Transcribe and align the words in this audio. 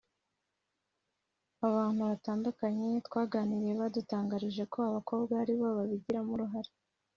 Abantu 1.67 2.01
batandukanye 2.09 2.87
twaganiriye 3.07 3.73
badutangarije 3.81 4.63
ko 4.73 4.77
abakobwa 4.89 5.33
ari 5.41 5.53
bo 5.59 5.67
babigiramo 5.77 6.31
uruhare 6.35 6.71